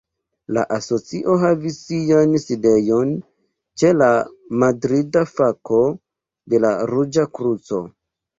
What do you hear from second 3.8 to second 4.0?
ĉe